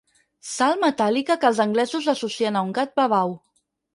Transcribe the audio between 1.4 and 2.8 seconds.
que els anglesos associen a un